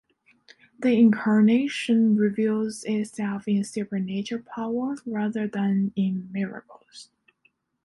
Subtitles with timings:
[0.79, 7.11] The incarnation reveals itself in supernatural power rather than in miracles.